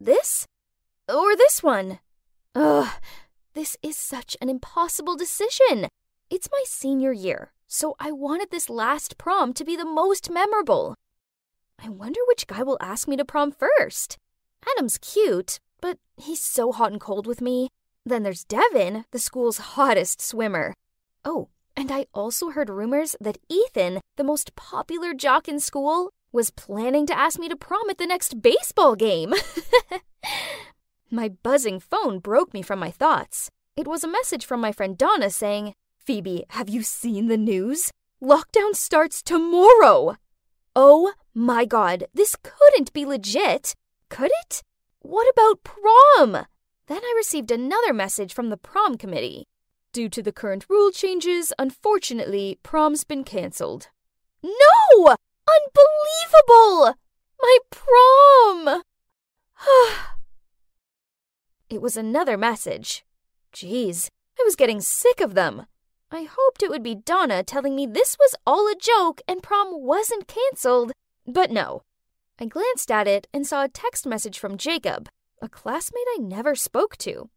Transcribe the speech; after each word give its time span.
This? 0.00 0.46
Or 1.08 1.34
this 1.36 1.62
one? 1.62 1.98
Ugh, 2.54 2.88
this 3.54 3.76
is 3.82 3.96
such 3.96 4.36
an 4.40 4.48
impossible 4.48 5.16
decision. 5.16 5.88
It's 6.30 6.48
my 6.52 6.62
senior 6.66 7.12
year, 7.12 7.52
so 7.66 7.96
I 7.98 8.12
wanted 8.12 8.50
this 8.50 8.70
last 8.70 9.18
prom 9.18 9.52
to 9.54 9.64
be 9.64 9.76
the 9.76 9.84
most 9.84 10.30
memorable. 10.30 10.94
I 11.82 11.88
wonder 11.88 12.20
which 12.28 12.46
guy 12.46 12.62
will 12.62 12.78
ask 12.80 13.08
me 13.08 13.16
to 13.16 13.24
prom 13.24 13.50
first. 13.52 14.18
Adam's 14.70 14.98
cute, 14.98 15.58
but 15.80 15.98
he's 16.16 16.42
so 16.42 16.72
hot 16.72 16.92
and 16.92 17.00
cold 17.00 17.26
with 17.26 17.40
me. 17.40 17.68
Then 18.04 18.22
there's 18.22 18.44
Devin, 18.44 19.04
the 19.10 19.18
school's 19.18 19.58
hottest 19.58 20.20
swimmer. 20.20 20.74
Oh, 21.24 21.48
and 21.76 21.90
I 21.92 22.06
also 22.12 22.50
heard 22.50 22.70
rumors 22.70 23.16
that 23.20 23.38
Ethan, 23.48 24.00
the 24.16 24.24
most 24.24 24.56
popular 24.56 25.14
jock 25.14 25.48
in 25.48 25.60
school, 25.60 26.12
was 26.32 26.50
planning 26.50 27.06
to 27.06 27.18
ask 27.18 27.38
me 27.38 27.48
to 27.48 27.56
prom 27.56 27.88
at 27.90 27.98
the 27.98 28.06
next 28.06 28.42
baseball 28.42 28.94
game. 28.94 29.34
my 31.10 31.28
buzzing 31.28 31.80
phone 31.80 32.18
broke 32.18 32.52
me 32.52 32.62
from 32.62 32.78
my 32.78 32.90
thoughts. 32.90 33.50
It 33.76 33.86
was 33.86 34.04
a 34.04 34.08
message 34.08 34.44
from 34.44 34.60
my 34.60 34.72
friend 34.72 34.98
Donna 34.98 35.30
saying, 35.30 35.74
Phoebe, 35.98 36.44
have 36.50 36.68
you 36.68 36.82
seen 36.82 37.28
the 37.28 37.36
news? 37.36 37.90
Lockdown 38.22 38.74
starts 38.74 39.22
tomorrow. 39.22 40.16
Oh 40.74 41.12
my 41.34 41.64
god, 41.64 42.04
this 42.12 42.36
couldn't 42.42 42.92
be 42.92 43.06
legit. 43.06 43.74
Could 44.08 44.30
it? 44.42 44.62
What 45.00 45.28
about 45.30 45.62
prom? 45.62 46.46
Then 46.86 47.02
I 47.02 47.14
received 47.16 47.50
another 47.50 47.92
message 47.92 48.32
from 48.32 48.48
the 48.48 48.56
prom 48.56 48.96
committee. 48.96 49.46
Due 49.92 50.08
to 50.08 50.22
the 50.22 50.32
current 50.32 50.66
rule 50.68 50.90
changes, 50.90 51.52
unfortunately, 51.58 52.58
prom's 52.62 53.04
been 53.04 53.24
cancelled. 53.24 53.88
No! 54.42 55.16
Unbelievable! 55.46 56.94
My 57.40 57.58
prom! 57.70 58.82
It 61.78 61.82
was 61.82 61.96
another 61.96 62.36
message. 62.36 63.04
Geez, 63.52 64.10
I 64.36 64.42
was 64.42 64.56
getting 64.56 64.80
sick 64.80 65.20
of 65.20 65.34
them. 65.34 65.66
I 66.10 66.26
hoped 66.28 66.60
it 66.60 66.70
would 66.70 66.82
be 66.82 66.96
Donna 66.96 67.44
telling 67.44 67.76
me 67.76 67.86
this 67.86 68.16
was 68.18 68.34
all 68.44 68.66
a 68.66 68.74
joke 68.74 69.20
and 69.28 69.44
prom 69.44 69.80
wasn't 69.84 70.26
cancelled, 70.26 70.90
but 71.24 71.52
no. 71.52 71.82
I 72.40 72.46
glanced 72.46 72.90
at 72.90 73.06
it 73.06 73.28
and 73.32 73.46
saw 73.46 73.62
a 73.62 73.68
text 73.68 74.08
message 74.08 74.40
from 74.40 74.56
Jacob, 74.56 75.08
a 75.40 75.48
classmate 75.48 76.02
I 76.16 76.18
never 76.20 76.56
spoke 76.56 76.96
to. 76.98 77.30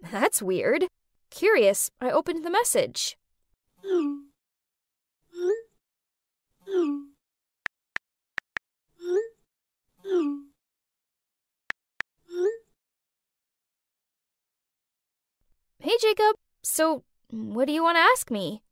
That's 0.00 0.42
weird. 0.42 0.88
Curious, 1.30 1.92
I 2.00 2.10
opened 2.10 2.44
the 2.44 2.50
message. 2.50 3.16
Hey, 15.82 15.96
Jacob. 15.98 16.36
So, 16.62 17.04
what 17.30 17.66
do 17.66 17.72
you 17.72 17.82
want 17.82 17.96
to 17.96 18.02
ask 18.02 18.30
me? 18.30 18.62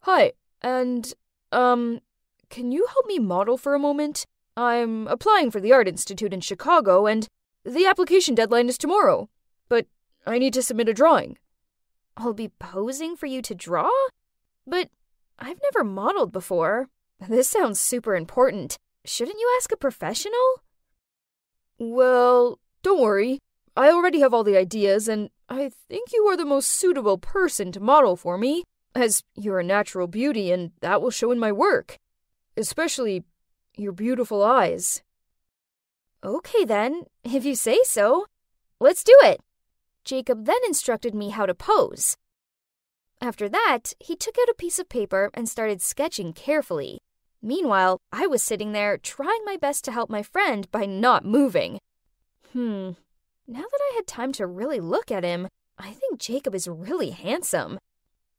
Hi, 0.00 0.32
and, 0.60 1.14
um, 1.52 2.00
can 2.48 2.72
you 2.72 2.86
help 2.86 3.06
me 3.06 3.20
model 3.20 3.56
for 3.56 3.72
a 3.72 3.78
moment? 3.78 4.26
I'm 4.56 5.06
applying 5.06 5.52
for 5.52 5.60
the 5.60 5.72
Art 5.72 5.86
Institute 5.86 6.34
in 6.34 6.40
Chicago, 6.40 7.06
and 7.06 7.28
the 7.64 7.86
application 7.86 8.34
deadline 8.34 8.68
is 8.68 8.78
tomorrow. 8.78 9.28
But 9.68 9.86
I 10.26 10.38
need 10.40 10.52
to 10.54 10.62
submit 10.62 10.88
a 10.88 10.92
drawing. 10.92 11.38
I'll 12.16 12.34
be 12.34 12.48
posing 12.58 13.14
for 13.14 13.26
you 13.26 13.42
to 13.42 13.54
draw? 13.54 13.90
But 14.66 14.88
I've 15.38 15.60
never 15.62 15.84
modeled 15.84 16.32
before. 16.32 16.88
This 17.28 17.48
sounds 17.48 17.78
super 17.78 18.16
important. 18.16 18.76
Shouldn't 19.04 19.38
you 19.38 19.54
ask 19.56 19.70
a 19.70 19.76
professional? 19.76 20.62
Well, 21.78 22.58
don't 22.82 23.00
worry. 23.00 23.38
I 23.76 23.90
already 23.90 24.18
have 24.18 24.34
all 24.34 24.42
the 24.42 24.56
ideas, 24.56 25.06
and 25.06 25.30
I 25.50 25.72
think 25.88 26.12
you 26.12 26.24
are 26.26 26.36
the 26.36 26.44
most 26.44 26.68
suitable 26.68 27.18
person 27.18 27.72
to 27.72 27.80
model 27.80 28.14
for 28.14 28.38
me, 28.38 28.62
as 28.94 29.24
you're 29.34 29.58
a 29.58 29.64
natural 29.64 30.06
beauty, 30.06 30.52
and 30.52 30.70
that 30.80 31.02
will 31.02 31.10
show 31.10 31.32
in 31.32 31.40
my 31.40 31.50
work. 31.50 31.96
Especially 32.56 33.24
your 33.76 33.92
beautiful 33.92 34.44
eyes. 34.44 35.02
Okay, 36.22 36.64
then, 36.64 37.02
if 37.24 37.44
you 37.44 37.56
say 37.56 37.80
so. 37.82 38.26
Let's 38.78 39.02
do 39.02 39.16
it. 39.22 39.40
Jacob 40.04 40.46
then 40.46 40.60
instructed 40.66 41.14
me 41.14 41.30
how 41.30 41.46
to 41.46 41.54
pose. 41.54 42.16
After 43.20 43.48
that, 43.48 43.92
he 43.98 44.16
took 44.16 44.36
out 44.40 44.48
a 44.48 44.54
piece 44.54 44.78
of 44.78 44.88
paper 44.88 45.30
and 45.34 45.48
started 45.48 45.82
sketching 45.82 46.32
carefully. 46.32 46.98
Meanwhile, 47.42 47.98
I 48.12 48.26
was 48.26 48.42
sitting 48.42 48.72
there 48.72 48.96
trying 48.96 49.44
my 49.44 49.56
best 49.56 49.84
to 49.84 49.92
help 49.92 50.08
my 50.08 50.22
friend 50.22 50.70
by 50.70 50.86
not 50.86 51.24
moving. 51.24 51.78
Hmm, 52.52 52.92
now 53.50 53.62
that 53.62 53.80
I 53.90 53.96
had 53.96 54.06
time 54.06 54.30
to 54.34 54.46
really 54.46 54.78
look 54.78 55.10
at 55.10 55.24
him, 55.24 55.48
I 55.76 55.90
think 55.90 56.20
Jacob 56.20 56.54
is 56.54 56.68
really 56.68 57.10
handsome. 57.10 57.80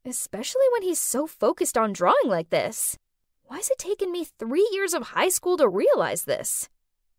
Especially 0.05 0.63
when 0.72 0.83
he's 0.83 0.99
so 0.99 1.27
focused 1.27 1.77
on 1.77 1.91
drawing 1.91 2.27
like 2.27 2.49
this. 2.49 2.97
Why's 3.44 3.69
it 3.69 3.77
taken 3.77 4.09
me 4.09 4.23
three 4.23 4.67
years 4.71 4.94
of 4.94 5.07
high 5.07 5.27
school 5.27 5.57
to 5.57 5.67
realize 5.67 6.23
this? 6.23 6.69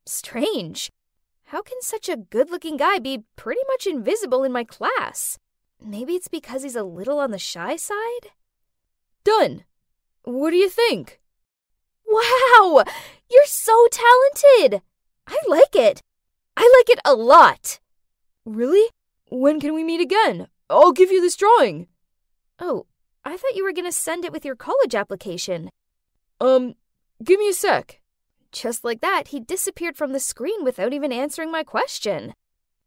Strange. 0.07 0.91
How 1.49 1.61
can 1.61 1.83
such 1.83 2.09
a 2.09 2.17
good 2.17 2.51
looking 2.51 2.79
guy 2.79 2.99
be 2.99 3.25
pretty 3.37 3.61
much 3.69 3.87
invisible 3.87 4.43
in 4.43 4.53
my 4.53 4.65
class? 4.65 5.39
Maybe 5.79 6.15
it's 6.15 6.29
because 6.29 6.63
he's 6.63 6.77
a 6.77 6.83
little 6.83 7.19
on 7.19 7.31
the 7.31 7.39
shy 7.39 7.77
side? 7.77 8.31
Done. 9.23 9.65
What 10.23 10.51
do 10.53 10.57
you 10.57 10.71
think? 10.71 11.21
Wow! 12.07 12.85
You're 13.31 13.45
so 13.45 13.87
talented! 13.91 14.81
I 15.27 15.39
like 15.47 15.77
it. 15.77 16.01
I 16.57 16.63
like 16.79 16.97
it 16.97 17.01
a 17.05 17.13
lot. 17.13 17.81
Really? 18.45 18.89
When 19.31 19.61
can 19.61 19.75
we 19.75 19.85
meet 19.85 20.01
again? 20.01 20.49
I'll 20.69 20.93
give 20.93 21.11
you 21.11 21.21
this 21.21 21.37
drawing. 21.37 21.87
Oh, 22.59 22.87
I 23.25 23.37
thought 23.37 23.55
you 23.55 23.65
were 23.65 23.73
going 23.73 23.87
to 23.87 23.93
send 23.93 24.25
it 24.25 24.33
with 24.33 24.45
your 24.45 24.57
college 24.57 24.95
application. 24.95 25.71
Um, 26.41 26.75
give 27.23 27.39
me 27.39 27.49
a 27.49 27.55
sec. 27.55 28.01
Just 28.51 28.85
like 28.85 29.01
that, 29.01 29.29
he 29.29 29.41
disappeared 29.41 29.97
from 29.97 30.13
the 30.13 30.21
screen 30.21 30.65
without 30.65 30.93
even 30.93 31.13
answering 31.13 31.51
my 31.51 31.63
question. 31.63 32.35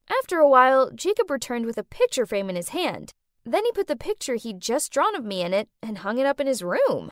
After 0.10 0.38
a 0.40 0.50
while, 0.50 0.92
Jacob 0.92 1.32
returned 1.32 1.66
with 1.66 1.78
a 1.78 1.84
picture 1.84 2.26
frame 2.26 2.50
in 2.50 2.56
his 2.56 2.70
hand. 2.70 3.12
Then 3.44 3.66
he 3.66 3.72
put 3.72 3.88
the 3.88 3.96
picture 3.96 4.36
he'd 4.36 4.60
just 4.60 4.92
drawn 4.92 5.16
of 5.16 5.26
me 5.26 5.42
in 5.42 5.54
it 5.54 5.70
and 5.82 6.00
hung 6.00 6.20
it 6.20 6.26
up 6.26 6.40
in 6.40 6.48
his 6.48 6.64
room. 6.64 7.10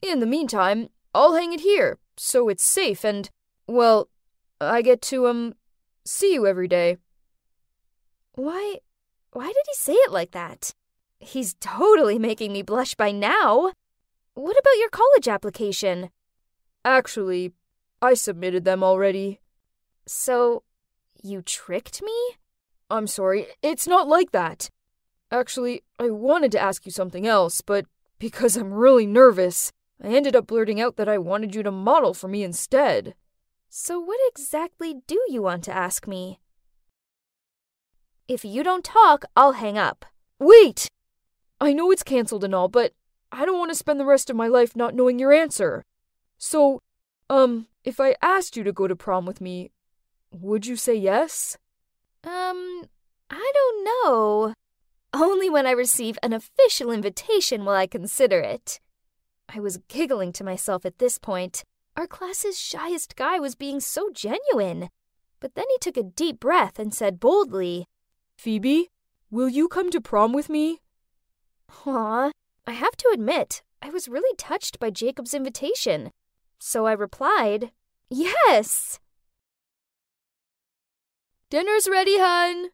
In 0.00 0.20
the 0.20 0.26
meantime, 0.26 0.88
I'll 1.14 1.34
hang 1.34 1.52
it 1.52 1.60
here, 1.60 1.98
so 2.16 2.48
it's 2.48 2.64
safe 2.64 3.04
and, 3.04 3.28
well, 3.66 4.08
I 4.60 4.82
get 4.82 5.02
to, 5.02 5.26
um, 5.26 5.54
see 6.04 6.34
you 6.34 6.46
every 6.46 6.68
day. 6.68 6.98
Why, 8.34 8.78
why 9.32 9.46
did 9.46 9.64
he 9.66 9.74
say 9.74 9.92
it 9.92 10.12
like 10.12 10.32
that? 10.32 10.74
He's 11.20 11.54
totally 11.54 12.18
making 12.18 12.52
me 12.52 12.62
blush 12.62 12.94
by 12.94 13.12
now. 13.12 13.72
What 14.34 14.58
about 14.58 14.78
your 14.78 14.88
college 14.90 15.28
application? 15.28 16.10
Actually, 16.84 17.52
I 18.02 18.14
submitted 18.14 18.64
them 18.64 18.82
already. 18.82 19.40
So, 20.06 20.64
you 21.22 21.42
tricked 21.42 22.02
me? 22.02 22.36
I'm 22.90 23.06
sorry, 23.06 23.46
it's 23.62 23.86
not 23.86 24.08
like 24.08 24.32
that. 24.32 24.68
Actually, 25.30 25.82
I 25.98 26.10
wanted 26.10 26.52
to 26.52 26.60
ask 26.60 26.84
you 26.84 26.92
something 26.92 27.26
else, 27.26 27.60
but 27.60 27.86
because 28.18 28.56
I'm 28.56 28.72
really 28.72 29.06
nervous, 29.06 29.72
I 30.02 30.08
ended 30.08 30.36
up 30.36 30.46
blurting 30.48 30.80
out 30.80 30.96
that 30.96 31.08
I 31.08 31.18
wanted 31.18 31.54
you 31.54 31.62
to 31.62 31.70
model 31.70 32.14
for 32.14 32.28
me 32.28 32.42
instead. 32.42 33.14
So, 33.68 33.98
what 33.98 34.20
exactly 34.28 34.96
do 35.06 35.18
you 35.28 35.42
want 35.42 35.64
to 35.64 35.76
ask 35.76 36.06
me? 36.06 36.40
If 38.26 38.44
you 38.44 38.62
don't 38.62 38.84
talk, 38.84 39.24
I'll 39.36 39.52
hang 39.52 39.76
up. 39.76 40.06
Wait! 40.38 40.88
I 41.60 41.72
know 41.72 41.90
it's 41.90 42.02
cancelled 42.02 42.44
and 42.44 42.54
all, 42.54 42.68
but 42.68 42.92
I 43.30 43.44
don't 43.44 43.58
want 43.58 43.70
to 43.70 43.76
spend 43.76 44.00
the 44.00 44.04
rest 44.04 44.30
of 44.30 44.36
my 44.36 44.48
life 44.48 44.74
not 44.74 44.94
knowing 44.94 45.18
your 45.18 45.32
answer. 45.32 45.84
So, 46.38 46.80
um, 47.28 47.66
if 47.84 48.00
I 48.00 48.16
asked 48.22 48.56
you 48.56 48.64
to 48.64 48.72
go 48.72 48.88
to 48.88 48.96
prom 48.96 49.26
with 49.26 49.40
me, 49.40 49.70
would 50.30 50.66
you 50.66 50.76
say 50.76 50.94
yes? 50.94 51.58
Um, 52.24 52.84
I 53.30 53.52
don't 53.54 53.84
know. 53.84 54.54
Only 55.12 55.50
when 55.50 55.66
I 55.66 55.72
receive 55.72 56.18
an 56.22 56.32
official 56.32 56.90
invitation 56.90 57.64
will 57.64 57.74
I 57.74 57.86
consider 57.86 58.40
it. 58.40 58.80
I 59.48 59.60
was 59.60 59.78
giggling 59.88 60.32
to 60.32 60.44
myself 60.44 60.86
at 60.86 60.98
this 60.98 61.18
point. 61.18 61.62
Our 61.96 62.06
class's 62.06 62.58
shyest 62.58 63.14
guy 63.16 63.38
was 63.38 63.54
being 63.54 63.80
so 63.80 64.10
genuine. 64.12 64.88
But 65.40 65.54
then 65.54 65.66
he 65.70 65.78
took 65.78 65.96
a 65.96 66.02
deep 66.02 66.40
breath 66.40 66.78
and 66.78 66.94
said 66.94 67.20
boldly, 67.20 67.86
Phoebe, 68.36 68.90
will 69.30 69.48
you 69.48 69.68
come 69.68 69.90
to 69.90 70.00
prom 70.00 70.32
with 70.32 70.48
me? 70.48 70.80
Aw, 71.86 72.30
I 72.66 72.72
have 72.72 72.96
to 72.96 73.10
admit, 73.12 73.62
I 73.82 73.90
was 73.90 74.08
really 74.08 74.34
touched 74.36 74.78
by 74.78 74.90
Jacob's 74.90 75.34
invitation. 75.34 76.10
So 76.58 76.86
I 76.86 76.92
replied, 76.92 77.70
Yes! 78.10 78.98
Dinner's 81.50 81.88
ready, 81.88 82.18
hun. 82.18 82.70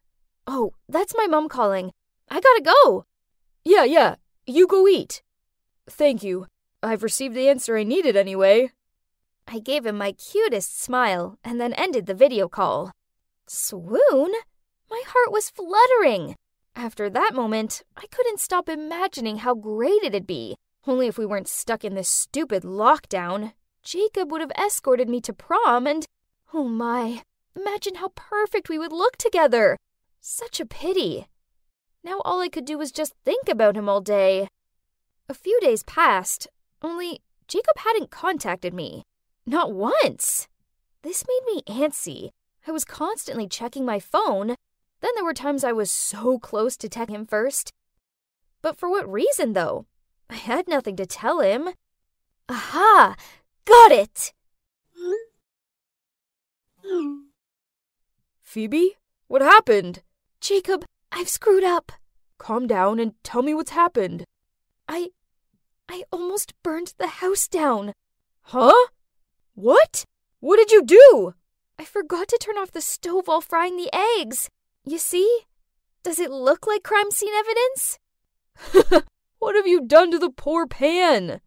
Oh, 0.47 0.73
that's 0.87 1.15
my 1.15 1.27
mom 1.27 1.49
calling. 1.49 1.91
I 2.29 2.39
gotta 2.39 2.63
go. 2.63 3.05
Yeah, 3.63 3.83
yeah, 3.83 4.15
you 4.45 4.67
go 4.67 4.87
eat. 4.87 5.21
Thank 5.89 6.23
you. 6.23 6.47
I've 6.81 7.03
received 7.03 7.35
the 7.35 7.49
answer 7.49 7.77
I 7.77 7.83
needed 7.83 8.15
anyway. 8.15 8.71
I 9.47 9.59
gave 9.59 9.85
him 9.85 9.97
my 9.97 10.13
cutest 10.13 10.81
smile 10.81 11.37
and 11.43 11.59
then 11.59 11.73
ended 11.73 12.05
the 12.05 12.13
video 12.13 12.47
call. 12.47 12.91
Swoon? 13.47 14.31
My 14.91 15.01
heart 15.07 15.31
was 15.31 15.49
fluttering. 15.49 16.35
After 16.75 17.09
that 17.09 17.31
moment, 17.33 17.81
I 17.95 18.07
couldn't 18.07 18.41
stop 18.41 18.67
imagining 18.67 19.37
how 19.37 19.55
great 19.55 20.03
it'd 20.03 20.27
be. 20.27 20.57
Only 20.85 21.07
if 21.07 21.17
we 21.17 21.25
weren't 21.25 21.47
stuck 21.47 21.85
in 21.85 21.95
this 21.95 22.09
stupid 22.09 22.63
lockdown, 22.63 23.53
Jacob 23.83 24.29
would 24.29 24.41
have 24.41 24.51
escorted 24.51 25.07
me 25.07 25.21
to 25.21 25.31
prom 25.31 25.87
and. 25.87 26.05
Oh 26.53 26.65
my, 26.65 27.23
imagine 27.55 27.95
how 27.95 28.09
perfect 28.15 28.67
we 28.67 28.77
would 28.77 28.91
look 28.91 29.15
together! 29.15 29.77
Such 30.19 30.59
a 30.59 30.65
pity. 30.65 31.25
Now 32.03 32.19
all 32.25 32.41
I 32.41 32.49
could 32.49 32.65
do 32.65 32.77
was 32.77 32.91
just 32.91 33.13
think 33.23 33.47
about 33.47 33.77
him 33.77 33.87
all 33.87 34.01
day. 34.01 34.49
A 35.29 35.33
few 35.33 35.57
days 35.61 35.83
passed, 35.83 36.49
only 36.81 37.21
Jacob 37.47 37.77
hadn't 37.77 38.11
contacted 38.11 38.73
me. 38.73 39.03
Not 39.45 39.71
once. 39.71 40.49
This 41.01 41.23
made 41.25 41.55
me 41.55 41.61
antsy. 41.63 42.31
I 42.67 42.71
was 42.71 42.83
constantly 42.83 43.47
checking 43.47 43.85
my 43.85 43.97
phone. 43.97 44.55
Then 45.01 45.11
there 45.15 45.25
were 45.25 45.33
times 45.33 45.63
I 45.63 45.71
was 45.71 45.91
so 45.91 46.39
close 46.39 46.77
to 46.77 46.87
texting 46.87 47.09
him 47.09 47.25
first. 47.25 47.73
But 48.61 48.77
for 48.77 48.89
what 48.89 49.11
reason, 49.11 49.53
though? 49.53 49.85
I 50.29 50.35
had 50.35 50.67
nothing 50.67 50.95
to 50.97 51.05
tell 51.05 51.39
him. 51.39 51.69
Aha! 52.47 53.15
Got 53.65 53.91
it! 53.91 54.33
Phoebe, 58.41 58.97
what 59.27 59.41
happened? 59.41 60.03
Jacob, 60.39 60.85
I've 61.11 61.29
screwed 61.29 61.63
up. 61.63 61.91
Calm 62.37 62.67
down 62.67 62.99
and 62.99 63.13
tell 63.23 63.41
me 63.41 63.53
what's 63.53 63.71
happened. 63.71 64.25
I. 64.87 65.09
I 65.87 66.03
almost 66.11 66.53
burned 66.63 66.93
the 66.97 67.07
house 67.07 67.47
down. 67.47 67.93
Huh? 68.43 68.87
What? 69.53 70.05
What 70.39 70.57
did 70.57 70.71
you 70.71 70.83
do? 70.83 71.33
I 71.77 71.85
forgot 71.85 72.27
to 72.29 72.37
turn 72.41 72.57
off 72.57 72.71
the 72.71 72.81
stove 72.81 73.27
while 73.27 73.41
frying 73.41 73.77
the 73.77 73.89
eggs. 73.93 74.49
You 74.83 74.97
see? 74.97 75.41
Does 76.03 76.19
it 76.19 76.31
look 76.31 76.65
like 76.65 76.83
crime 76.83 77.11
scene 77.11 77.33
evidence? 77.35 77.99
what 79.39 79.55
have 79.55 79.67
you 79.67 79.85
done 79.85 80.09
to 80.11 80.17
the 80.17 80.31
poor 80.31 80.65
pan? 80.65 81.39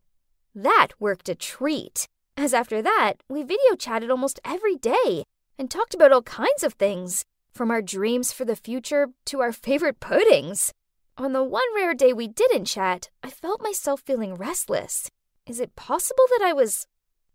That 0.54 0.88
worked 1.00 1.28
a 1.28 1.34
treat. 1.34 2.06
As 2.36 2.54
after 2.54 2.80
that, 2.82 3.14
we 3.28 3.42
video 3.42 3.74
chatted 3.76 4.10
almost 4.10 4.38
every 4.44 4.76
day 4.76 5.24
and 5.58 5.70
talked 5.70 5.94
about 5.94 6.12
all 6.12 6.22
kinds 6.22 6.62
of 6.62 6.74
things, 6.74 7.24
from 7.52 7.70
our 7.70 7.82
dreams 7.82 8.32
for 8.32 8.44
the 8.44 8.56
future 8.56 9.08
to 9.26 9.40
our 9.40 9.52
favorite 9.52 10.00
puddings. 10.00 10.72
On 11.16 11.32
the 11.32 11.44
one 11.44 11.62
rare 11.74 11.94
day 11.94 12.12
we 12.12 12.28
didn't 12.28 12.64
chat, 12.64 13.10
I 13.22 13.30
felt 13.30 13.62
myself 13.62 14.00
feeling 14.00 14.34
restless. 14.34 15.08
Is 15.46 15.60
it 15.60 15.76
possible 15.76 16.24
that 16.30 16.44
I 16.44 16.52
was 16.52 16.86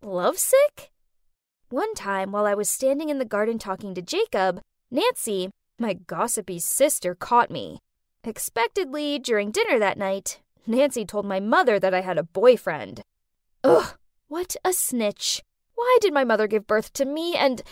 lovesick? 0.02 0.90
One 1.70 1.94
time, 1.94 2.32
while 2.32 2.46
I 2.46 2.54
was 2.54 2.68
standing 2.68 3.08
in 3.08 3.18
the 3.18 3.24
garden 3.24 3.58
talking 3.58 3.94
to 3.94 4.02
Jacob, 4.02 4.60
Nancy, 4.90 5.50
my 5.80 5.94
gossipy 5.94 6.58
sister, 6.58 7.14
caught 7.14 7.50
me. 7.50 7.80
Expectedly, 8.22 9.18
during 9.18 9.50
dinner 9.50 9.78
that 9.78 9.98
night, 9.98 10.40
Nancy 10.66 11.04
told 11.04 11.24
my 11.24 11.40
mother 11.40 11.78
that 11.78 11.94
I 11.94 12.02
had 12.02 12.18
a 12.18 12.22
boyfriend. 12.22 13.02
Ugh, 13.64 13.96
what 14.28 14.56
a 14.64 14.72
snitch. 14.72 15.42
Why 15.74 15.98
did 16.00 16.12
my 16.12 16.24
mother 16.24 16.46
give 16.46 16.66
birth 16.66 16.92
to 16.94 17.04
me 17.04 17.34
and 17.34 17.62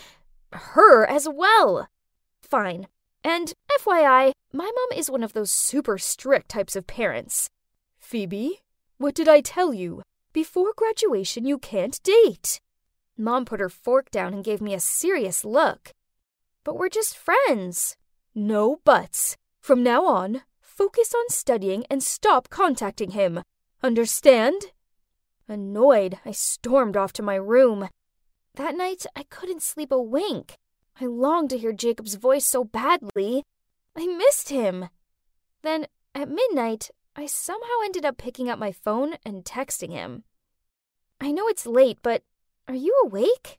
her 0.51 1.05
as 1.05 1.27
well? 1.31 1.87
Fine. 2.41 2.87
And 3.23 3.53
FYI, 3.79 4.31
my 4.51 4.65
mom 4.65 4.97
is 4.97 5.11
one 5.11 5.23
of 5.23 5.33
those 5.33 5.51
super 5.51 5.97
strict 5.97 6.49
types 6.49 6.75
of 6.75 6.87
parents. 6.87 7.49
Phoebe, 7.99 8.61
what 8.97 9.13
did 9.13 9.27
I 9.27 9.41
tell 9.41 9.73
you? 9.73 10.01
Before 10.33 10.73
graduation, 10.75 11.45
you 11.45 11.57
can't 11.57 12.01
date. 12.03 12.59
Mom 13.17 13.45
put 13.45 13.59
her 13.59 13.69
fork 13.69 14.09
down 14.09 14.33
and 14.33 14.43
gave 14.43 14.61
me 14.61 14.73
a 14.73 14.79
serious 14.79 15.45
look. 15.45 15.91
But 16.69 16.77
we're 16.77 16.89
just 16.89 17.17
friends. 17.17 17.97
No 18.35 18.77
buts. 18.85 19.35
From 19.59 19.81
now 19.81 20.05
on, 20.05 20.43
focus 20.61 21.15
on 21.15 21.29
studying 21.29 21.83
and 21.89 22.03
stop 22.03 22.51
contacting 22.51 23.09
him. 23.09 23.41
Understand? 23.81 24.65
Annoyed, 25.47 26.19
I 26.23 26.29
stormed 26.29 26.95
off 26.95 27.11
to 27.13 27.23
my 27.23 27.33
room. 27.33 27.89
That 28.53 28.77
night, 28.77 29.07
I 29.15 29.23
couldn't 29.31 29.63
sleep 29.63 29.91
a 29.91 29.99
wink. 29.99 30.57
I 31.01 31.07
longed 31.07 31.49
to 31.49 31.57
hear 31.57 31.73
Jacob's 31.73 32.13
voice 32.13 32.45
so 32.45 32.63
badly. 32.63 33.41
I 33.95 34.05
missed 34.05 34.49
him. 34.49 34.89
Then, 35.63 35.87
at 36.13 36.29
midnight, 36.29 36.91
I 37.15 37.25
somehow 37.25 37.81
ended 37.83 38.05
up 38.05 38.17
picking 38.17 38.47
up 38.47 38.59
my 38.59 38.71
phone 38.71 39.15
and 39.25 39.43
texting 39.43 39.89
him. 39.89 40.23
I 41.19 41.31
know 41.31 41.47
it's 41.47 41.65
late, 41.65 41.97
but 42.03 42.21
are 42.67 42.75
you 42.75 42.95
awake? 43.03 43.57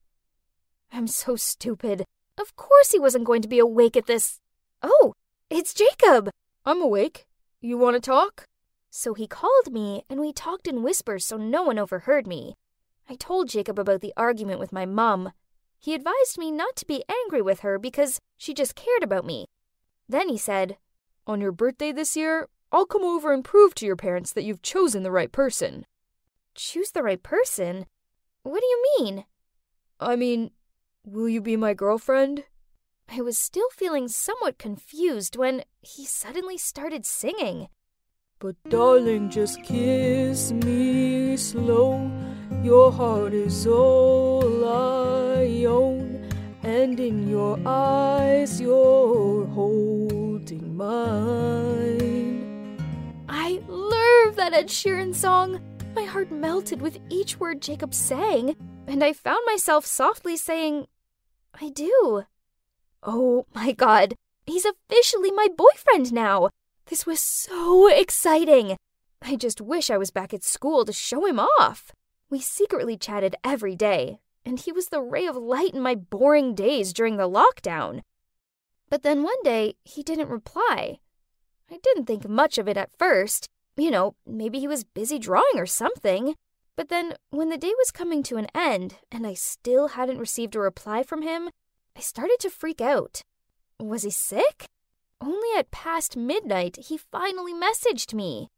I'm 0.92 1.08
so 1.08 1.34
stupid. 1.34 2.04
Of 2.40 2.56
course 2.56 2.92
he 2.92 2.98
wasn't 2.98 3.26
going 3.26 3.42
to 3.42 3.48
be 3.48 3.58
awake 3.58 3.98
at 3.98 4.06
this. 4.06 4.40
Oh, 4.82 5.12
it's 5.50 5.74
Jacob! 5.74 6.30
I'm 6.64 6.80
awake. 6.80 7.26
You 7.60 7.76
want 7.76 7.96
to 7.96 8.00
talk? 8.00 8.44
So 8.88 9.12
he 9.12 9.26
called 9.26 9.70
me, 9.70 10.04
and 10.08 10.18
we 10.18 10.32
talked 10.32 10.66
in 10.66 10.82
whispers 10.82 11.26
so 11.26 11.36
no 11.36 11.62
one 11.62 11.78
overheard 11.78 12.26
me. 12.26 12.54
I 13.10 13.16
told 13.16 13.50
Jacob 13.50 13.78
about 13.78 14.00
the 14.00 14.14
argument 14.16 14.58
with 14.58 14.72
my 14.72 14.86
mum, 14.86 15.32
he 15.78 15.94
advised 15.94 16.38
me 16.38 16.50
not 16.50 16.76
to 16.76 16.86
be 16.86 17.04
angry 17.10 17.42
with 17.42 17.60
her 17.60 17.78
because 17.78 18.20
she 18.38 18.54
just 18.54 18.74
cared 18.74 19.02
about 19.02 19.26
me. 19.26 19.46
Then 20.08 20.30
he 20.30 20.38
said, 20.38 20.78
On 21.26 21.42
your 21.42 21.52
birthday 21.52 21.92
this 21.92 22.16
year, 22.16 22.48
I'll 22.72 22.86
come 22.86 23.04
over 23.04 23.34
and 23.34 23.44
prove 23.44 23.74
to 23.74 23.86
your 23.86 23.96
parents 23.96 24.32
that 24.32 24.44
you've 24.44 24.62
chosen 24.62 25.02
the 25.02 25.10
right 25.10 25.30
person. 25.30 25.84
Choose 26.54 26.92
the 26.92 27.02
right 27.02 27.22
person? 27.22 27.84
What 28.44 28.60
do 28.60 28.66
you 28.66 28.84
mean? 28.98 29.24
I 29.98 30.16
mean, 30.16 30.52
will 31.04 31.28
you 31.28 31.40
be 31.40 31.56
my 31.56 31.74
girlfriend? 31.74 32.44
I 33.08 33.20
was 33.20 33.36
still 33.36 33.68
feeling 33.70 34.08
somewhat 34.08 34.58
confused 34.58 35.36
when 35.36 35.64
he 35.80 36.04
suddenly 36.04 36.56
started 36.56 37.04
singing. 37.04 37.68
But 38.38 38.56
darling, 38.68 39.30
just 39.30 39.62
kiss 39.62 40.52
me 40.52 41.36
slow. 41.36 42.10
Your 42.62 42.92
heart 42.92 43.34
is 43.34 43.66
all 43.66 44.64
I 44.64 45.64
own, 45.64 46.28
and 46.62 47.00
in 47.00 47.28
your 47.28 47.58
eyes 47.66 48.60
you're 48.60 49.46
holding 49.46 50.76
mine. 50.76 52.78
I 53.28 53.60
love 53.66 54.36
that 54.36 54.54
Ed 54.54 54.68
Sheeran 54.68 55.14
song. 55.14 55.60
My 55.94 56.04
heart 56.04 56.30
melted 56.30 56.80
with 56.80 56.98
each 57.08 57.40
word 57.40 57.60
Jacob 57.60 57.92
sang, 57.92 58.54
and 58.86 59.02
I 59.04 59.12
found 59.12 59.40
myself 59.46 59.86
softly 59.86 60.36
saying, 60.36 60.86
I 61.60 61.68
do. 61.70 62.24
Oh 63.02 63.46
my 63.54 63.72
god, 63.72 64.14
he's 64.46 64.66
officially 64.66 65.30
my 65.30 65.48
boyfriend 65.56 66.12
now. 66.12 66.50
This 66.86 67.06
was 67.06 67.20
so 67.20 67.88
exciting. 67.88 68.76
I 69.22 69.36
just 69.36 69.60
wish 69.60 69.90
I 69.90 69.98
was 69.98 70.10
back 70.10 70.34
at 70.34 70.42
school 70.42 70.84
to 70.84 70.92
show 70.92 71.26
him 71.26 71.38
off. 71.38 71.92
We 72.30 72.40
secretly 72.40 72.96
chatted 72.96 73.36
every 73.44 73.76
day, 73.76 74.20
and 74.44 74.58
he 74.58 74.72
was 74.72 74.88
the 74.88 75.02
ray 75.02 75.26
of 75.26 75.36
light 75.36 75.74
in 75.74 75.80
my 75.80 75.94
boring 75.94 76.54
days 76.54 76.92
during 76.92 77.16
the 77.16 77.28
lockdown. 77.28 78.00
But 78.88 79.02
then 79.02 79.22
one 79.22 79.42
day, 79.44 79.74
he 79.84 80.02
didn't 80.02 80.28
reply. 80.28 80.98
I 81.70 81.78
didn't 81.82 82.06
think 82.06 82.28
much 82.28 82.58
of 82.58 82.68
it 82.68 82.76
at 82.76 82.96
first. 82.98 83.48
You 83.76 83.90
know, 83.90 84.14
maybe 84.26 84.58
he 84.58 84.66
was 84.66 84.84
busy 84.84 85.18
drawing 85.18 85.56
or 85.56 85.66
something. 85.66 86.34
But 86.80 86.88
then, 86.88 87.12
when 87.28 87.50
the 87.50 87.58
day 87.58 87.74
was 87.76 87.90
coming 87.90 88.22
to 88.22 88.38
an 88.38 88.46
end 88.54 88.96
and 89.12 89.26
I 89.26 89.34
still 89.34 89.88
hadn't 89.88 90.18
received 90.18 90.56
a 90.56 90.60
reply 90.60 91.02
from 91.02 91.20
him, 91.20 91.50
I 91.94 92.00
started 92.00 92.38
to 92.40 92.48
freak 92.48 92.80
out. 92.80 93.20
Was 93.78 94.02
he 94.02 94.10
sick? 94.10 94.64
Only 95.20 95.48
at 95.58 95.70
past 95.70 96.16
midnight 96.16 96.78
he 96.86 96.96
finally 96.96 97.52
messaged 97.52 98.14
me. 98.14 98.48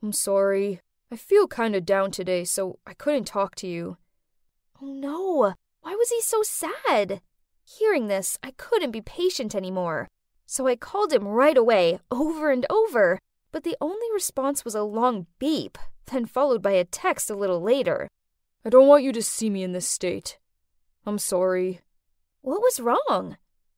I'm 0.00 0.12
sorry. 0.12 0.82
I 1.10 1.16
feel 1.16 1.48
kinda 1.48 1.80
down 1.80 2.12
today, 2.12 2.44
so 2.44 2.78
I 2.86 2.94
couldn't 2.94 3.24
talk 3.24 3.56
to 3.56 3.66
you. 3.66 3.96
Oh 4.80 4.86
no, 4.86 5.54
why 5.80 5.96
was 5.96 6.10
he 6.10 6.20
so 6.20 6.44
sad? 6.44 7.22
Hearing 7.64 8.06
this, 8.06 8.38
I 8.40 8.52
couldn't 8.52 8.92
be 8.92 9.00
patient 9.00 9.52
anymore. 9.52 10.06
So 10.46 10.68
I 10.68 10.76
called 10.76 11.12
him 11.12 11.26
right 11.26 11.56
away, 11.56 11.98
over 12.08 12.52
and 12.52 12.66
over, 12.70 13.18
but 13.54 13.62
the 13.62 13.76
only 13.80 14.08
response 14.12 14.64
was 14.64 14.74
a 14.74 14.82
long 14.82 15.28
beep, 15.38 15.78
then 16.06 16.26
followed 16.26 16.60
by 16.60 16.72
a 16.72 16.84
text 16.84 17.30
a 17.30 17.36
little 17.36 17.62
later. 17.62 18.08
I 18.64 18.68
don't 18.68 18.88
want 18.88 19.04
you 19.04 19.12
to 19.12 19.22
see 19.22 19.48
me 19.48 19.62
in 19.62 19.70
this 19.70 19.86
state. 19.86 20.38
I'm 21.06 21.20
sorry. 21.20 21.78
What 22.40 22.60
was 22.60 22.80
wrong? 22.80 23.36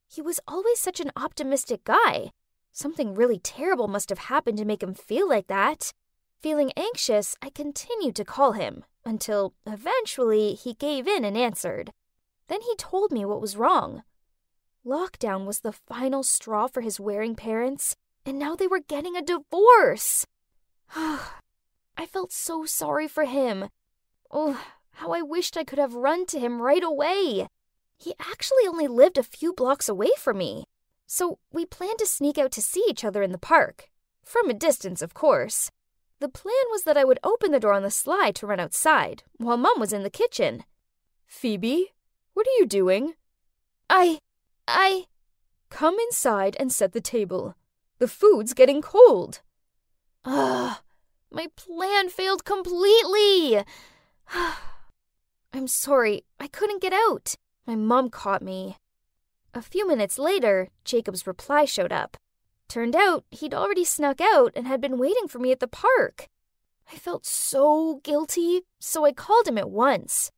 He 0.08 0.22
was 0.22 0.40
always 0.48 0.80
such 0.80 0.98
an 0.98 1.12
optimistic 1.14 1.84
guy. 1.84 2.30
Something 2.72 3.12
really 3.12 3.38
terrible 3.38 3.86
must 3.86 4.08
have 4.08 4.30
happened 4.32 4.56
to 4.56 4.64
make 4.64 4.82
him 4.82 4.94
feel 4.94 5.28
like 5.28 5.48
that. 5.48 5.92
Feeling 6.40 6.72
anxious, 6.74 7.36
I 7.42 7.50
continued 7.50 8.16
to 8.16 8.24
call 8.24 8.52
him 8.52 8.82
until 9.04 9.52
eventually 9.66 10.54
he 10.54 10.72
gave 10.72 11.06
in 11.06 11.22
and 11.22 11.36
answered. 11.36 11.92
Then 12.48 12.62
he 12.62 12.74
told 12.76 13.12
me 13.12 13.26
what 13.26 13.42
was 13.42 13.58
wrong. 13.58 14.04
Lockdown 14.86 15.44
was 15.44 15.60
the 15.60 15.72
final 15.72 16.22
straw 16.22 16.66
for 16.66 16.80
his 16.80 16.98
wearing 16.98 17.36
parents, 17.36 17.94
and 18.26 18.38
now 18.38 18.56
they 18.56 18.66
were 18.66 18.80
getting 18.80 19.16
a 19.16 19.22
divorce. 19.22 20.26
I 20.96 22.06
felt 22.06 22.32
so 22.32 22.66
sorry 22.66 23.08
for 23.08 23.24
him. 23.24 23.68
Oh, 24.30 24.60
how 24.90 25.12
I 25.12 25.22
wished 25.22 25.56
I 25.56 25.64
could 25.64 25.78
have 25.78 25.94
run 25.94 26.26
to 26.26 26.40
him 26.40 26.60
right 26.60 26.82
away. 26.82 27.46
He 27.96 28.14
actually 28.18 28.66
only 28.68 28.88
lived 28.88 29.16
a 29.16 29.22
few 29.22 29.52
blocks 29.52 29.88
away 29.88 30.10
from 30.18 30.38
me, 30.38 30.64
so 31.06 31.38
we 31.52 31.64
planned 31.64 32.00
to 32.00 32.06
sneak 32.06 32.36
out 32.36 32.50
to 32.52 32.62
see 32.62 32.84
each 32.88 33.04
other 33.04 33.22
in 33.22 33.32
the 33.32 33.38
park. 33.38 33.88
From 34.24 34.50
a 34.50 34.54
distance, 34.54 35.00
of 35.00 35.14
course. 35.14 35.70
The 36.18 36.28
plan 36.28 36.64
was 36.70 36.82
that 36.84 36.96
I 36.96 37.04
would 37.04 37.20
open 37.22 37.52
the 37.52 37.60
door 37.60 37.74
on 37.74 37.82
the 37.82 37.90
slide 37.90 38.34
to 38.36 38.46
run 38.46 38.58
outside, 38.58 39.22
while 39.36 39.56
Mum 39.56 39.78
was 39.78 39.92
in 39.92 40.02
the 40.02 40.10
kitchen. 40.10 40.64
Phoebe, 41.26 41.92
what 42.34 42.46
are 42.46 42.58
you 42.58 42.66
doing? 42.66 43.14
I. 43.88 44.18
I. 44.66 45.06
Come 45.70 45.98
inside 45.98 46.56
and 46.58 46.72
set 46.72 46.92
the 46.92 47.00
table. 47.00 47.54
The 47.98 48.08
food's 48.08 48.52
getting 48.54 48.82
cold. 48.82 49.40
Ugh. 50.24 50.78
My 51.30 51.48
plan 51.56 52.08
failed 52.08 52.44
completely. 52.44 53.64
I'm 55.52 55.66
sorry, 55.66 56.24
I 56.38 56.48
couldn't 56.48 56.82
get 56.82 56.92
out. 56.92 57.34
My 57.66 57.74
mom 57.74 58.10
caught 58.10 58.42
me. 58.42 58.76
A 59.54 59.62
few 59.62 59.88
minutes 59.88 60.18
later, 60.18 60.68
Jacob's 60.84 61.26
reply 61.26 61.64
showed 61.64 61.92
up. 61.92 62.16
Turned 62.68 62.94
out 62.94 63.24
he'd 63.30 63.54
already 63.54 63.84
snuck 63.84 64.20
out 64.20 64.52
and 64.54 64.66
had 64.66 64.80
been 64.80 64.98
waiting 64.98 65.28
for 65.28 65.38
me 65.38 65.52
at 65.52 65.60
the 65.60 65.68
park. 65.68 66.28
I 66.92 66.96
felt 66.96 67.24
so 67.26 68.00
guilty, 68.04 68.62
so 68.78 69.04
I 69.04 69.12
called 69.12 69.48
him 69.48 69.58
at 69.58 69.70
once. 69.70 70.30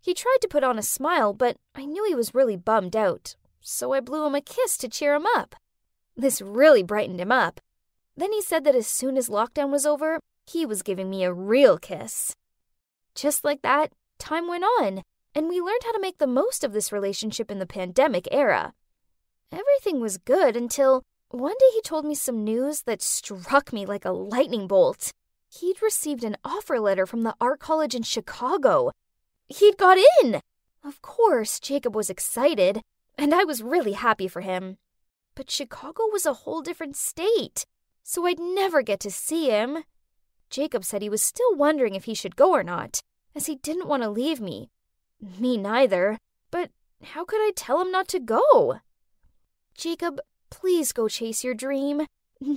He 0.00 0.14
tried 0.14 0.38
to 0.40 0.48
put 0.48 0.64
on 0.64 0.78
a 0.78 0.82
smile, 0.82 1.32
but 1.32 1.56
I 1.74 1.84
knew 1.84 2.04
he 2.04 2.14
was 2.14 2.34
really 2.34 2.56
bummed 2.56 2.96
out, 2.96 3.36
so 3.60 3.92
I 3.92 4.00
blew 4.00 4.26
him 4.26 4.34
a 4.34 4.40
kiss 4.40 4.76
to 4.78 4.88
cheer 4.88 5.14
him 5.14 5.26
up. 5.36 5.54
This 6.16 6.42
really 6.42 6.82
brightened 6.82 7.20
him 7.20 7.32
up. 7.32 7.60
Then 8.16 8.32
he 8.32 8.42
said 8.42 8.64
that 8.64 8.74
as 8.74 8.86
soon 8.86 9.16
as 9.16 9.28
lockdown 9.28 9.70
was 9.70 9.86
over, 9.86 10.20
he 10.46 10.66
was 10.66 10.82
giving 10.82 11.08
me 11.08 11.24
a 11.24 11.32
real 11.32 11.78
kiss. 11.78 12.34
Just 13.14 13.44
like 13.44 13.62
that, 13.62 13.92
time 14.18 14.48
went 14.48 14.64
on, 14.64 15.02
and 15.34 15.48
we 15.48 15.60
learned 15.60 15.82
how 15.84 15.92
to 15.92 16.00
make 16.00 16.18
the 16.18 16.26
most 16.26 16.64
of 16.64 16.72
this 16.72 16.92
relationship 16.92 17.50
in 17.50 17.58
the 17.58 17.66
pandemic 17.66 18.28
era. 18.30 18.72
Everything 19.50 20.00
was 20.00 20.18
good 20.18 20.56
until 20.56 21.02
one 21.28 21.54
day 21.58 21.70
he 21.72 21.80
told 21.82 22.04
me 22.04 22.14
some 22.14 22.44
news 22.44 22.82
that 22.82 23.00
struck 23.00 23.72
me 23.72 23.86
like 23.86 24.04
a 24.04 24.12
lightning 24.12 24.66
bolt. 24.66 25.12
He'd 25.48 25.82
received 25.82 26.24
an 26.24 26.36
offer 26.44 26.78
letter 26.78 27.06
from 27.06 27.22
the 27.22 27.34
art 27.40 27.60
college 27.60 27.94
in 27.94 28.02
Chicago. 28.02 28.90
He'd 29.48 29.76
got 29.76 29.98
in! 30.22 30.40
Of 30.84 31.00
course, 31.00 31.60
Jacob 31.60 31.94
was 31.94 32.10
excited, 32.10 32.82
and 33.16 33.34
I 33.34 33.44
was 33.44 33.62
really 33.62 33.92
happy 33.92 34.28
for 34.28 34.40
him. 34.40 34.76
But 35.34 35.50
Chicago 35.50 36.04
was 36.12 36.26
a 36.26 36.34
whole 36.34 36.62
different 36.62 36.96
state, 36.96 37.64
so 38.02 38.26
I'd 38.26 38.38
never 38.38 38.82
get 38.82 39.00
to 39.00 39.10
see 39.10 39.48
him. 39.48 39.84
Jacob 40.50 40.84
said 40.84 41.00
he 41.00 41.08
was 41.08 41.22
still 41.22 41.54
wondering 41.54 41.94
if 41.94 42.04
he 42.04 42.14
should 42.14 42.36
go 42.36 42.52
or 42.52 42.62
not, 42.62 43.00
as 43.34 43.46
he 43.46 43.56
didn't 43.56 43.88
want 43.88 44.02
to 44.02 44.10
leave 44.10 44.40
me. 44.40 44.68
Me 45.38 45.56
neither, 45.56 46.18
but 46.50 46.70
how 47.02 47.24
could 47.24 47.40
I 47.40 47.52
tell 47.56 47.80
him 47.80 47.90
not 47.90 48.08
to 48.08 48.20
go? 48.20 48.80
Jacob, 49.74 50.20
please 50.50 50.92
go 50.92 51.08
chase 51.08 51.42
your 51.42 51.54
dream. 51.54 52.06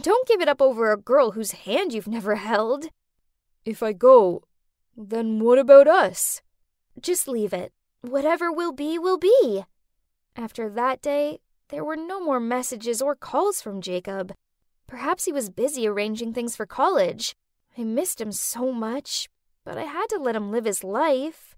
Don't 0.02 0.28
give 0.28 0.42
it 0.42 0.50
up 0.50 0.62
over 0.62 0.92
a 0.92 0.98
girl 0.98 1.32
whose 1.32 1.52
hand 1.52 1.94
you've 1.94 2.08
never 2.08 2.36
held. 2.36 2.90
If 3.64 3.82
I 3.82 3.94
go, 3.94 4.44
then 4.98 5.40
what 5.40 5.60
about 5.60 5.88
us? 5.88 6.42
Just 7.00 7.28
leave 7.28 7.54
it. 7.54 7.72
Whatever 8.02 8.52
will 8.52 8.72
be, 8.72 9.00
will 9.00 9.18
be. 9.18 9.64
After 10.36 10.70
that 10.70 11.02
day, 11.02 11.40
there 11.70 11.84
were 11.84 11.96
no 11.96 12.20
more 12.20 12.40
messages 12.40 13.02
or 13.02 13.16
calls 13.16 13.62
from 13.62 13.82
Jacob. 13.82 14.34
Perhaps 14.88 15.26
he 15.26 15.32
was 15.32 15.50
busy 15.50 15.88
arranging 15.88 16.34
things 16.34 16.56
for 16.56 16.66
college. 16.66 17.36
I 17.78 17.84
missed 17.84 18.22
him 18.22 18.32
so 18.32 18.72
much, 18.72 19.28
but 19.64 19.78
I 19.78 19.84
had 19.84 20.08
to 20.10 20.20
let 20.20 20.36
him 20.36 20.52
live 20.52 20.66
his 20.66 20.84
life. 20.84 21.56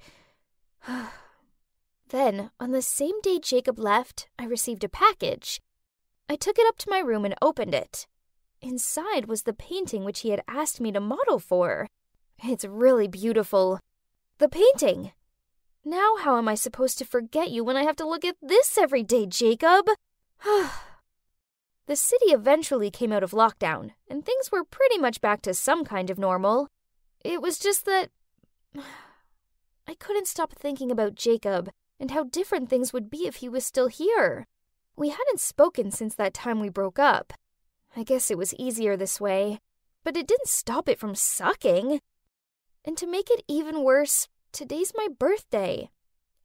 then, 2.10 2.52
on 2.60 2.72
the 2.72 2.82
same 2.82 3.20
day 3.22 3.40
Jacob 3.40 3.78
left, 3.78 4.30
I 4.40 4.46
received 4.46 4.84
a 4.84 4.90
package. 4.90 5.60
I 6.30 6.36
took 6.36 6.58
it 6.58 6.68
up 6.68 6.78
to 6.80 6.90
my 6.90 7.00
room 7.00 7.26
and 7.26 7.36
opened 7.42 7.74
it. 7.74 8.08
Inside 8.62 9.26
was 9.26 9.44
the 9.44 9.54
painting 9.54 10.04
which 10.04 10.22
he 10.22 10.30
had 10.30 10.42
asked 10.48 10.82
me 10.82 10.92
to 10.92 11.00
model 11.00 11.40
for. 11.40 11.88
It's 12.44 12.66
really 12.66 13.08
beautiful. 13.08 13.80
The 14.40 14.50
painting! 14.50 15.12
Now, 15.88 16.17
how 16.20 16.38
am 16.38 16.50
I 16.50 16.56
supposed 16.56 16.98
to 16.98 17.06
forget 17.06 17.50
you 17.50 17.63
when 17.63 17.77
I 17.77 17.84
have 17.84 17.96
to 17.96 18.06
look 18.06 18.25
at 18.25 18.36
this 18.41 18.77
every 18.77 19.03
day, 19.03 19.25
Jacob? 19.25 19.88
The 21.86 21.96
city 21.96 22.32
eventually 22.32 22.91
came 22.91 23.13
out 23.13 23.24
of 23.24 23.32
lockdown, 23.32 23.91
and 24.10 24.25
things 24.25 24.51
were 24.51 24.65
pretty 24.65 24.98
much 24.98 25.22
back 25.22 25.41
to 25.44 25.53
some 25.53 25.86
kind 25.86 26.10
of 26.10 26.20
normal. 26.20 26.67
It 27.24 27.41
was 27.41 27.58
just 27.58 27.86
that. 27.86 28.10
I 29.88 29.94
couldn't 29.94 30.27
stop 30.27 30.51
thinking 30.51 30.91
about 30.91 31.15
Jacob 31.15 31.70
and 31.98 32.12
how 32.12 32.25
different 32.25 32.70
things 32.70 32.91
would 32.91 33.10
be 33.10 33.25
if 33.25 33.38
he 33.38 33.48
was 33.48 33.65
still 33.65 33.88
here. 33.88 34.46
We 34.98 35.08
hadn't 35.08 35.39
spoken 35.39 35.91
since 35.91 36.15
that 36.15 36.34
time 36.34 36.60
we 36.60 36.67
broke 36.67 37.00
up. 37.00 37.32
I 37.96 38.03
guess 38.03 38.29
it 38.29 38.38
was 38.38 38.53
easier 38.56 38.98
this 38.98 39.22
way, 39.22 39.62
but 40.03 40.17
it 40.17 40.27
didn't 40.27 40.50
stop 40.50 40.89
it 40.89 41.00
from 41.00 41.15
sucking. 41.15 42.01
And 42.84 42.98
to 42.98 43.08
make 43.08 43.32
it 43.32 43.46
even 43.48 43.86
worse, 43.86 44.27
today's 44.51 44.94
my 44.96 45.08
birthday, 45.08 45.89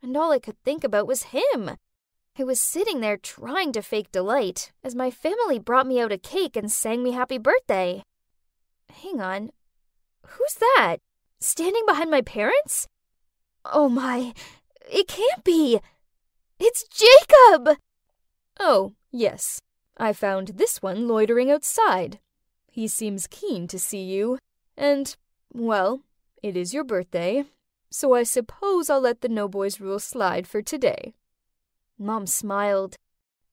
and 0.03 0.17
all 0.17 0.33
I 0.33 0.39
could 0.39 0.63
think 0.65 0.85
about 0.85 1.07
was 1.07 1.25
him. 1.25 1.71
I 2.39 2.45
was 2.45 2.61
sitting 2.61 3.01
there 3.01 3.17
trying 3.17 3.73
to 3.73 3.83
fake 3.83 4.11
delight 4.11 4.73
as 4.83 4.95
my 4.95 5.11
family 5.11 5.59
brought 5.59 5.87
me 5.87 6.01
out 6.01 6.13
a 6.13 6.19
cake 6.19 6.57
and 6.57 6.73
sang 6.73 7.03
me 7.03 7.13
happy 7.13 7.39
birthday. 7.39 8.03
Hang 8.91 9.21
on. 9.21 9.51
Who's 10.27 10.55
that? 10.55 10.97
Standing 11.41 11.83
behind 11.87 12.11
my 12.11 12.23
parents? 12.23 12.87
Oh 13.65 13.89
my, 13.89 14.33
it 14.91 15.09
can't 15.09 15.45
be. 15.45 15.81
It's 16.59 16.85
Jacob! 16.85 17.77
Oh, 18.59 18.95
yes. 19.11 19.61
I 19.99 20.13
found 20.13 20.49
this 20.49 20.81
one 20.81 21.07
loitering 21.07 21.51
outside. 21.51 22.19
He 22.71 22.89
seems 22.89 23.27
keen 23.27 23.69
to 23.69 23.79
see 23.79 24.03
you. 24.03 24.39
And, 24.77 25.15
well, 25.53 26.01
it 26.43 26.57
is 26.57 26.73
your 26.73 26.85
birthday, 26.85 27.45
so 27.93 28.15
I 28.15 28.23
suppose 28.23 28.89
I'll 28.89 29.01
let 29.01 29.21
the 29.21 29.29
no 29.29 29.49
boys 29.49 29.81
rule 29.81 29.99
slide 29.99 30.47
for 30.47 30.63
today. 30.63 31.15
Mom 31.99 32.27
smiled. 32.27 32.97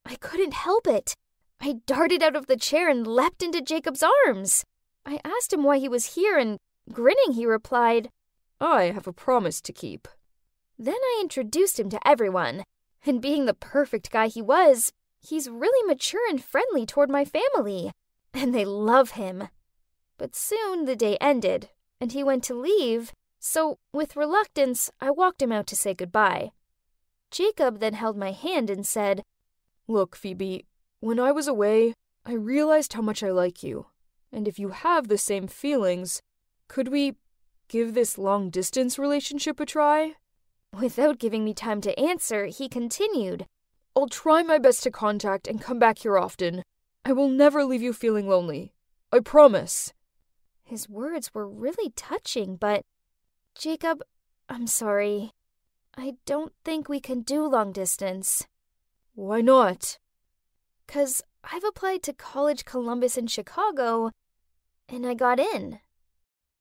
I 0.05 0.15
couldn't 0.15 0.53
help 0.53 0.87
it. 0.87 1.13
I 1.61 1.81
darted 1.85 2.23
out 2.23 2.35
of 2.35 2.47
the 2.47 2.55
chair 2.55 2.89
and 2.89 3.05
leapt 3.05 3.43
into 3.43 3.61
Jacob's 3.61 4.03
arms. 4.25 4.63
I 5.05 5.19
asked 5.25 5.51
him 5.51 5.63
why 5.63 5.77
he 5.77 5.89
was 5.89 6.15
here, 6.15 6.37
and 6.37 6.57
grinning, 6.91 7.33
he 7.33 7.45
replied, 7.45 8.09
I 8.61 8.85
have 8.85 9.07
a 9.07 9.13
promise 9.13 9.59
to 9.61 9.73
keep. 9.73 10.07
Then 10.77 10.95
I 10.95 11.19
introduced 11.21 11.79
him 11.79 11.89
to 11.89 12.07
everyone, 12.07 12.63
and 13.05 13.21
being 13.21 13.45
the 13.45 13.53
perfect 13.53 14.11
guy 14.11 14.27
he 14.27 14.41
was, 14.41 14.91
he's 15.19 15.49
really 15.49 15.85
mature 15.85 16.27
and 16.29 16.43
friendly 16.43 16.85
toward 16.85 17.09
my 17.09 17.25
family, 17.25 17.91
and 18.33 18.55
they 18.55 18.65
love 18.65 19.11
him. 19.11 19.49
But 20.17 20.35
soon 20.35 20.85
the 20.85 20.95
day 20.95 21.17
ended, 21.19 21.69
and 21.99 22.13
he 22.13 22.23
went 22.23 22.43
to 22.45 22.53
leave, 22.53 23.11
so 23.39 23.79
with 23.93 24.15
reluctance, 24.15 24.91
I 24.99 25.11
walked 25.11 25.41
him 25.41 25.51
out 25.51 25.67
to 25.67 25.75
say 25.75 25.93
goodbye. 25.93 26.51
Jacob 27.31 27.79
then 27.79 27.93
held 27.93 28.17
my 28.17 28.31
hand 28.31 28.69
and 28.69 28.85
said, 28.85 29.23
Look, 29.87 30.15
Phoebe, 30.15 30.65
when 30.99 31.19
I 31.19 31.31
was 31.31 31.47
away, 31.47 31.93
I 32.25 32.33
realized 32.33 32.93
how 32.93 33.01
much 33.01 33.23
I 33.23 33.31
like 33.31 33.63
you. 33.63 33.87
And 34.31 34.47
if 34.47 34.59
you 34.59 34.69
have 34.69 35.07
the 35.07 35.17
same 35.17 35.47
feelings, 35.47 36.21
could 36.67 36.89
we 36.89 37.15
give 37.67 37.93
this 37.93 38.17
long 38.17 38.49
distance 38.49 38.99
relationship 38.99 39.59
a 39.59 39.65
try? 39.65 40.15
Without 40.77 41.17
giving 41.17 41.43
me 41.43 41.53
time 41.53 41.81
to 41.81 41.99
answer, 41.99 42.45
he 42.45 42.69
continued, 42.69 43.45
I'll 43.95 44.07
try 44.07 44.43
my 44.43 44.59
best 44.59 44.83
to 44.83 44.91
contact 44.91 45.47
and 45.47 45.61
come 45.61 45.79
back 45.79 45.99
here 45.99 46.17
often. 46.17 46.63
I 47.03 47.13
will 47.13 47.29
never 47.29 47.63
leave 47.63 47.81
you 47.81 47.93
feeling 47.93 48.27
lonely. 48.27 48.73
I 49.11 49.19
promise. 49.19 49.93
His 50.63 50.87
words 50.87 51.33
were 51.33 51.49
really 51.49 51.91
touching, 51.95 52.55
but. 52.55 52.83
Jacob, 53.59 54.01
I'm 54.47 54.67
sorry. 54.67 55.33
I 55.97 56.15
don't 56.25 56.53
think 56.63 56.87
we 56.87 57.01
can 57.01 57.23
do 57.23 57.45
long 57.45 57.73
distance. 57.73 58.47
Why 59.15 59.41
not? 59.41 59.97
Because 60.87 61.21
I've 61.43 61.65
applied 61.65 62.01
to 62.03 62.13
College 62.13 62.63
Columbus 62.63 63.17
in 63.17 63.27
Chicago, 63.27 64.11
and 64.87 65.05
I 65.05 65.13
got 65.13 65.41
in. 65.41 65.81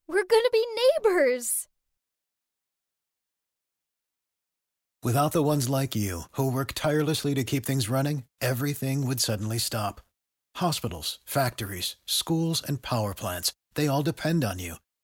We're 0.09 0.25
gonna 0.25 0.49
be 0.51 0.65
neighbors! 0.75 1.69
Without 5.01 5.31
the 5.31 5.41
ones 5.41 5.69
like 5.69 5.95
you, 5.95 6.23
who 6.33 6.51
work 6.51 6.73
tirelessly 6.73 7.33
to 7.33 7.45
keep 7.45 7.65
things 7.65 7.87
running, 7.87 8.25
everything 8.41 9.07
would 9.07 9.21
suddenly 9.21 9.57
stop. 9.57 10.01
Hospitals, 10.55 11.19
factories, 11.23 11.95
schools, 12.05 12.61
and 12.61 12.81
power 12.81 13.13
plants, 13.13 13.53
they 13.75 13.87
all 13.87 14.03
depend 14.03 14.43
on 14.43 14.59
you. 14.59 14.75